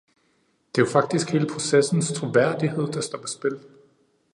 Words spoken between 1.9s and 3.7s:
troværdighed, der står på spil.